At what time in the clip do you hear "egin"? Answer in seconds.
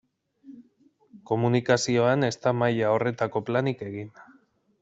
3.93-4.13